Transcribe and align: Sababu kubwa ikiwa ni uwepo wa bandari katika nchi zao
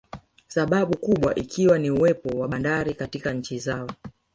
Sababu 0.47 0.97
kubwa 0.97 1.35
ikiwa 1.35 1.79
ni 1.79 1.89
uwepo 1.89 2.29
wa 2.39 2.47
bandari 2.47 2.93
katika 2.93 3.33
nchi 3.33 3.59
zao 3.59 3.89